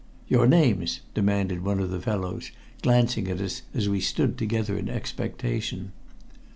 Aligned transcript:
"Your 0.27 0.47
names?" 0.47 1.01
demanded 1.13 1.63
one 1.63 1.79
of 1.79 1.91
the 1.91 2.01
fellows, 2.01 2.49
glancing 2.81 3.27
at 3.27 3.39
us 3.39 3.61
as 3.75 3.87
we 3.87 4.01
stood 4.01 4.35
together 4.35 4.75
in 4.75 4.89
expectation. 4.89 5.91